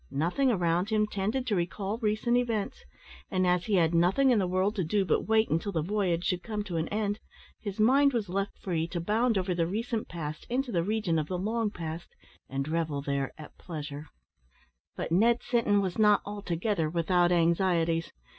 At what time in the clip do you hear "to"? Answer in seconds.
1.45-1.55, 4.77-4.83, 6.63-6.77, 8.87-8.99